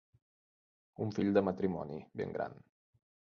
[1.05, 2.59] Un fill de matrimoni, ben gran.